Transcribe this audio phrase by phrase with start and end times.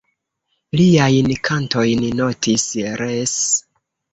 [0.79, 2.67] Liajn kantojn notis,
[3.03, 3.37] res.